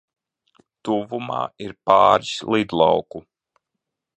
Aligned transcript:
Tuvumā 0.87 1.41
ir 1.65 1.75
pāris 1.91 2.33
lidlauku. 2.55 3.23